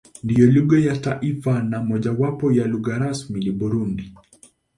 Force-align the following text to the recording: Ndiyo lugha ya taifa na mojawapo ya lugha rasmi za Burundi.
Ndiyo 0.23 0.47
lugha 0.51 0.77
ya 0.79 0.97
taifa 0.97 1.63
na 1.63 1.83
mojawapo 1.83 2.51
ya 2.51 2.65
lugha 2.67 2.97
rasmi 2.97 3.45
za 3.45 3.51
Burundi. 3.51 4.13